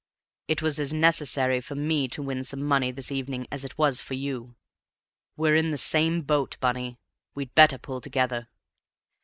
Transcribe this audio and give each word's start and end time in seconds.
It 0.47 0.63
was 0.63 0.79
as 0.79 0.91
necessary 0.91 1.61
for 1.61 1.75
me 1.75 2.07
to 2.07 2.23
win 2.23 2.43
some 2.43 2.63
money 2.63 2.89
this 2.89 3.11
evening 3.11 3.45
as 3.51 3.63
it 3.63 3.77
was 3.77 4.01
for 4.01 4.15
you. 4.15 4.55
We're 5.37 5.53
in 5.55 5.69
the 5.69 5.77
same 5.77 6.23
boat, 6.23 6.57
Bunny; 6.59 6.97
we'd 7.35 7.53
better 7.53 7.77
pull 7.77 8.01
together." 8.01 8.47